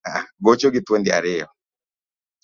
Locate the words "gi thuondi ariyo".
0.73-1.47